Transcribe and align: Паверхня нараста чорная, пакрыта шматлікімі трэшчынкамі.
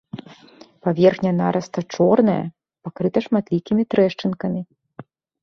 Паверхня 0.85 1.31
нараста 1.41 1.79
чорная, 1.97 2.39
пакрыта 2.89 3.19
шматлікімі 3.27 3.83
трэшчынкамі. 3.93 4.61